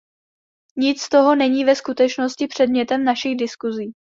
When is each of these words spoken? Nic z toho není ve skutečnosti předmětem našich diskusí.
Nic 0.77 0.99
z 1.01 1.09
toho 1.09 1.35
není 1.35 1.65
ve 1.65 1.75
skutečnosti 1.75 2.47
předmětem 2.47 3.03
našich 3.03 3.35
diskusí. 3.37 3.91